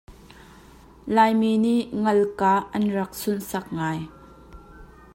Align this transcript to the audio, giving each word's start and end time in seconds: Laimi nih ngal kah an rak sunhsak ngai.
Laimi 1.15 1.51
nih 1.63 1.81
ngal 2.01 2.21
kah 2.39 2.59
an 2.75 2.83
rak 2.95 3.11
sunhsak 3.21 3.65
ngai. 3.77 3.99